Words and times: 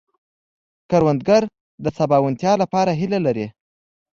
کروندګر 0.89 1.43
د 1.83 1.85
سباوونتیا 1.97 2.53
لپاره 2.61 2.91
هيله 2.99 3.19
لري 3.25 3.47